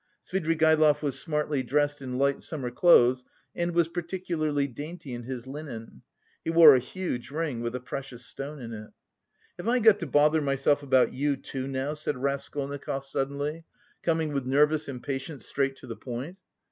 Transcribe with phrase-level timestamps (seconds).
[0.27, 3.23] Svidrigaïlov was smartly dressed in light summer clothes
[3.55, 6.01] and was particularly dainty in his linen.
[6.43, 8.89] He wore a huge ring with a precious stone in it.
[9.59, 13.63] "Have I got to bother myself about you, too, now?" said Raskolnikov suddenly,
[14.01, 16.37] coming with nervous impatience straight to the point.